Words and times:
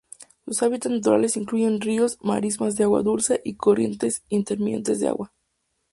Sus 0.47 0.63
hábitats 0.63 0.91
naturales 0.95 1.37
incluyen 1.37 1.79
ríos, 1.79 2.17
marismas 2.23 2.75
de 2.75 2.85
agua 2.85 3.03
dulce 3.03 3.39
y 3.45 3.53
corrientes 3.53 4.23
intermitentes 4.29 4.99
de 4.99 5.09
agua. 5.09 5.31